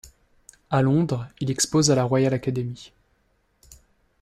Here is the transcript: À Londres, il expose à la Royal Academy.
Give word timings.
À 0.71 0.81
Londres, 0.81 1.27
il 1.41 1.51
expose 1.51 1.91
à 1.91 1.95
la 1.95 2.05
Royal 2.05 2.33
Academy. 2.33 2.91